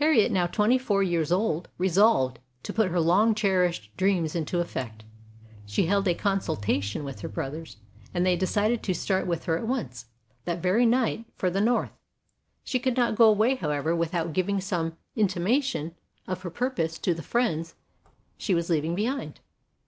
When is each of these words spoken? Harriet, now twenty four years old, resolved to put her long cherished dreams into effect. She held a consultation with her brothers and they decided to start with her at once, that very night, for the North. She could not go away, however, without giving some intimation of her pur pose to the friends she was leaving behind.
Harriet, 0.00 0.32
now 0.32 0.48
twenty 0.48 0.76
four 0.76 1.00
years 1.00 1.30
old, 1.30 1.68
resolved 1.78 2.40
to 2.64 2.72
put 2.72 2.90
her 2.90 2.98
long 2.98 3.36
cherished 3.36 3.88
dreams 3.96 4.34
into 4.34 4.58
effect. 4.58 5.04
She 5.64 5.86
held 5.86 6.08
a 6.08 6.14
consultation 6.16 7.04
with 7.04 7.20
her 7.20 7.28
brothers 7.28 7.76
and 8.12 8.26
they 8.26 8.34
decided 8.34 8.82
to 8.82 8.92
start 8.96 9.28
with 9.28 9.44
her 9.44 9.56
at 9.56 9.68
once, 9.68 10.06
that 10.44 10.60
very 10.60 10.86
night, 10.86 11.24
for 11.36 11.50
the 11.50 11.60
North. 11.60 11.92
She 12.64 12.80
could 12.80 12.96
not 12.96 13.14
go 13.14 13.26
away, 13.30 13.54
however, 13.54 13.94
without 13.94 14.32
giving 14.32 14.60
some 14.60 14.96
intimation 15.14 15.94
of 16.26 16.42
her 16.42 16.50
pur 16.50 16.70
pose 16.70 16.98
to 16.98 17.14
the 17.14 17.22
friends 17.22 17.76
she 18.36 18.56
was 18.56 18.70
leaving 18.70 18.96
behind. 18.96 19.38